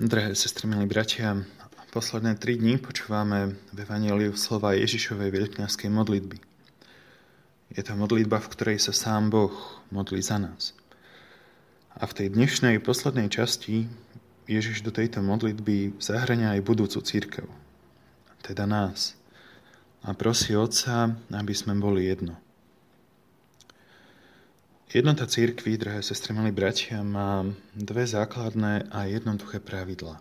Drahé 0.00 0.32
sestry, 0.32 0.64
milí 0.64 0.88
bratia, 0.88 1.44
posledné 1.92 2.40
tri 2.40 2.56
dni 2.56 2.80
počúvame 2.80 3.60
v 3.68 3.84
Evangeliu 3.84 4.32
slova 4.32 4.72
Ježišovej 4.72 5.28
veľkňazskej 5.28 5.92
modlitby. 5.92 6.40
Je 7.76 7.84
to 7.84 7.92
modlitba, 8.00 8.40
v 8.40 8.48
ktorej 8.48 8.78
sa 8.80 8.96
sám 8.96 9.28
Boh 9.28 9.52
modlí 9.92 10.24
za 10.24 10.40
nás. 10.40 10.72
A 11.92 12.08
v 12.08 12.16
tej 12.16 12.32
dnešnej 12.32 12.80
poslednej 12.80 13.28
časti 13.28 13.92
Ježiš 14.48 14.80
do 14.80 14.88
tejto 14.88 15.20
modlitby 15.20 16.00
zahrania 16.00 16.56
aj 16.56 16.64
budúcu 16.64 17.04
církev, 17.04 17.44
teda 18.40 18.64
nás. 18.64 19.20
A 20.00 20.16
prosí 20.16 20.56
Otca, 20.56 21.12
aby 21.28 21.52
sme 21.52 21.76
boli 21.76 22.08
jedno. 22.08 22.40
Jednota 24.90 25.22
církvy, 25.22 25.78
drahé 25.78 26.02
sestry, 26.02 26.34
milí 26.34 26.50
bratia, 26.50 27.06
má 27.06 27.46
dve 27.78 28.10
základné 28.10 28.90
a 28.90 29.06
jednoduché 29.06 29.62
pravidla. 29.62 30.18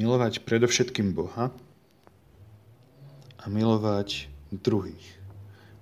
Milovať 0.00 0.40
predovšetkým 0.48 1.12
Boha 1.12 1.52
a 3.36 3.44
milovať 3.44 4.32
druhých, 4.48 5.04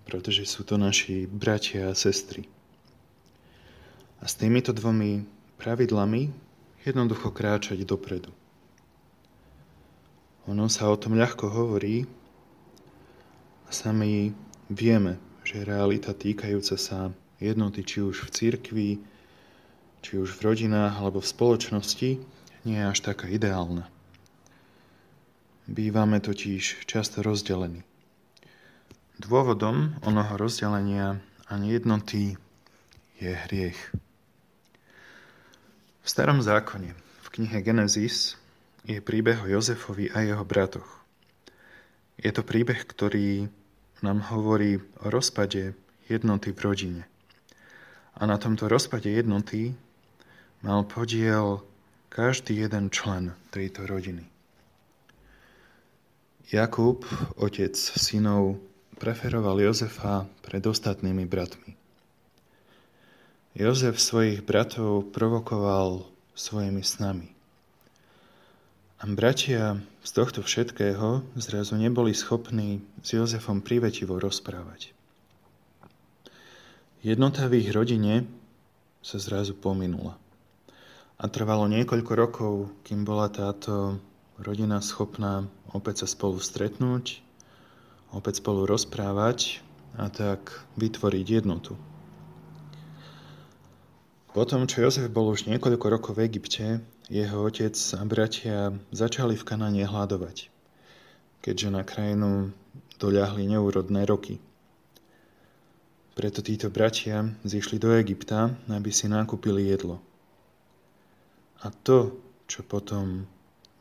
pretože 0.03 0.51
sú 0.51 0.67
to 0.67 0.75
naši 0.75 1.31
bratia 1.31 1.95
a 1.95 1.95
sestry. 1.95 2.51
A 4.19 4.27
s 4.27 4.35
týmito 4.35 4.75
dvomi 4.75 5.23
pravidlami 5.63 6.35
jednoducho 6.83 7.31
kráčať 7.31 7.87
dopredu. 7.87 8.35
Ono 10.51 10.67
sa 10.67 10.91
o 10.91 10.99
tom 10.99 11.15
ľahko 11.15 11.47
hovorí 11.47 12.03
a 13.63 13.71
sami 13.71 14.35
vieme, 14.67 15.28
že 15.49 15.65
realita 15.65 16.13
týkajúca 16.13 16.77
sa 16.77 17.09
jednoty 17.41 17.81
či 17.81 18.05
už 18.05 18.29
v 18.29 18.33
cirkvi, 18.37 18.91
či 20.05 20.21
už 20.21 20.37
v 20.37 20.45
rodinách 20.53 21.01
alebo 21.01 21.25
v 21.25 21.33
spoločnosti 21.33 22.11
nie 22.69 22.77
je 22.77 22.85
až 22.85 23.01
taká 23.01 23.33
ideálna. 23.33 23.89
Bývame 25.65 26.21
totiž 26.21 26.85
často 26.85 27.25
rozdelení. 27.25 27.81
Dôvodom 29.17 29.97
onoho 30.05 30.37
rozdelenia 30.37 31.17
a 31.49 31.57
nejednoty 31.57 32.37
je 33.17 33.33
hriech. 33.33 33.81
V 36.05 36.07
starom 36.09 36.45
zákone, 36.45 36.93
v 37.25 37.29
knihe 37.33 37.65
Genesis, 37.65 38.37
je 38.85 39.01
príbeh 39.01 39.41
o 39.41 39.49
Jozefovi 39.49 40.13
a 40.13 40.29
jeho 40.29 40.45
bratoch. 40.45 40.89
Je 42.21 42.29
to 42.37 42.45
príbeh, 42.45 42.85
ktorý 42.85 43.49
nám 44.03 44.21
hovorí 44.31 44.79
o 45.03 45.11
rozpade 45.11 45.75
jednoty 46.09 46.53
v 46.53 46.61
rodine. 46.61 47.03
A 48.19 48.27
na 48.27 48.39
tomto 48.39 48.69
rozpade 48.69 49.11
jednoty 49.11 49.75
mal 50.63 50.83
podiel 50.85 51.63
každý 52.09 52.67
jeden 52.67 52.91
člen 52.91 53.35
tejto 53.51 53.87
rodiny. 53.87 54.27
Jakub, 56.49 57.05
otec 57.37 57.77
synov, 57.77 58.57
preferoval 58.99 59.61
Jozefa 59.61 60.27
pred 60.43 60.65
ostatnými 60.65 61.29
bratmi. 61.29 61.77
Jozef 63.55 64.01
svojich 64.01 64.41
bratov 64.43 65.13
provokoval 65.13 66.09
svojimi 66.35 66.83
snami. 66.83 67.38
A 68.99 69.07
bratia 69.07 69.79
z 70.03 70.11
tohto 70.11 70.43
všetkého 70.43 71.23
zrazu 71.39 71.79
neboli 71.79 72.11
schopní 72.11 72.83
s 72.99 73.15
Jozefom 73.15 73.63
privetivo 73.63 74.19
rozprávať. 74.19 74.91
Jednota 77.07 77.47
v 77.47 77.63
ich 77.63 77.71
rodine 77.71 78.27
sa 78.99 79.23
zrazu 79.23 79.55
pominula. 79.55 80.19
A 81.15 81.31
trvalo 81.31 81.71
niekoľko 81.71 82.13
rokov, 82.19 82.53
kým 82.83 83.07
bola 83.07 83.31
táto 83.31 84.03
rodina 84.43 84.83
schopná 84.83 85.47
opäť 85.71 86.03
sa 86.03 86.07
spolu 86.11 86.43
stretnúť, 86.43 87.23
opäť 88.11 88.43
spolu 88.43 88.67
rozprávať 88.67 89.63
a 89.95 90.11
tak 90.11 90.67
vytvoriť 90.75 91.27
jednotu. 91.43 91.79
Potom, 94.29 94.69
čo 94.69 94.85
Jozef 94.85 95.09
bol 95.09 95.33
už 95.33 95.49
niekoľko 95.49 95.87
rokov 95.89 96.13
v 96.21 96.29
Egypte, 96.29 96.85
jeho 97.09 97.39
otec 97.49 97.73
a 97.73 98.01
bratia 98.05 98.77
začali 98.93 99.33
v 99.33 99.47
Kanáne 99.49 99.89
hľadovať, 99.89 100.53
keďže 101.41 101.69
na 101.73 101.81
krajinu 101.81 102.53
doľahli 103.01 103.49
neúrodné 103.49 104.05
roky. 104.05 104.37
Preto 106.13 106.45
títo 106.45 106.69
bratia 106.69 107.25
zišli 107.47 107.81
do 107.81 107.95
Egypta, 107.97 108.53
aby 108.69 108.93
si 108.93 109.09
nakúpili 109.09 109.71
jedlo. 109.71 110.03
A 111.65 111.73
to, 111.73 112.21
čo 112.45 112.61
potom 112.67 113.25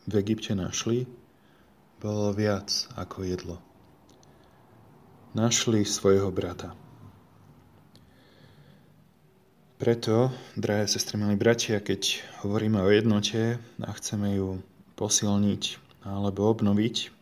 v 0.08 0.14
Egypte 0.16 0.56
našli, 0.56 1.10
bolo 2.00 2.32
viac 2.32 2.72
ako 2.96 3.28
jedlo. 3.28 3.58
Našli 5.36 5.84
svojho 5.84 6.32
brata. 6.32 6.87
Preto, 9.78 10.34
drahé 10.58 10.90
sestry, 10.90 11.22
milí 11.22 11.38
bratia, 11.38 11.78
keď 11.78 12.26
hovoríme 12.42 12.82
o 12.82 12.90
jednote 12.90 13.62
a 13.62 13.90
chceme 13.94 14.34
ju 14.34 14.58
posilniť 14.98 15.78
alebo 16.02 16.50
obnoviť, 16.50 17.14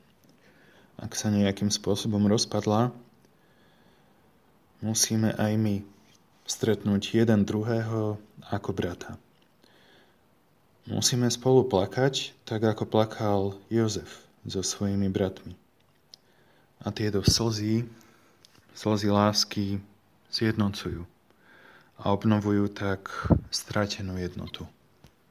ak 0.95 1.11
sa 1.19 1.35
nejakým 1.35 1.67
spôsobom 1.67 2.23
rozpadla, 2.31 2.95
musíme 4.79 5.35
aj 5.35 5.51
my 5.59 5.75
stretnúť 6.47 7.19
jeden 7.19 7.43
druhého 7.43 8.16
ako 8.47 8.72
brata. 8.72 9.19
Musíme 10.87 11.27
spolu 11.27 11.67
plakať, 11.67 12.39
tak 12.47 12.63
ako 12.63 12.87
plakal 12.87 13.59
Jozef 13.67 14.23
so 14.47 14.63
svojimi 14.63 15.11
bratmi. 15.11 15.59
A 16.79 16.87
tieto 16.95 17.19
slzy, 17.19 17.83
slzy 18.72 19.11
lásky 19.11 19.83
zjednocujú 20.31 21.03
a 22.00 22.11
obnovujú 22.11 22.67
tak 22.75 23.07
stratenú 23.50 24.19
jednotu. 24.19 24.67